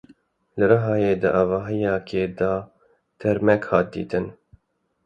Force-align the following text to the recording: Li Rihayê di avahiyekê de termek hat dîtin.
Li 0.57 0.65
Rihayê 0.71 1.13
di 1.21 1.29
avahiyekê 1.41 2.23
de 2.37 2.53
termek 3.19 3.61
hat 3.69 3.87
dîtin. 3.93 4.25